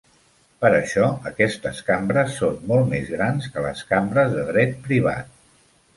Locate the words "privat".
4.89-5.43